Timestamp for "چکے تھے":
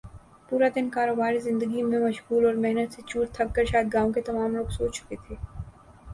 4.95-5.35